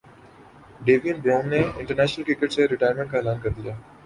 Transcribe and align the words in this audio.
ڈیوین 0.85 1.17
Bravo 1.23 1.49
نے 1.51 1.59
international 1.79 2.23
cricket 2.27 2.51
سے 2.53 2.67
retirement 2.67 3.11
کا 3.11 3.17
اعلان 3.17 3.39
کردیا 3.43 3.73